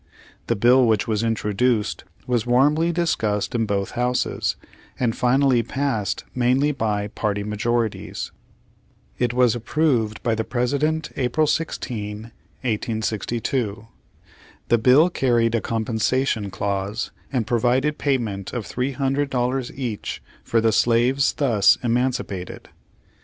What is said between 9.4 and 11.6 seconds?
ap proved by the President April